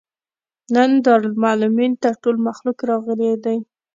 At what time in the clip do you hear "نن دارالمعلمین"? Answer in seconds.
0.73-1.93